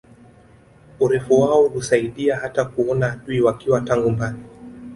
[0.99, 4.39] Urefu wao husaidia hata kuona adui wakiwa tangu mbali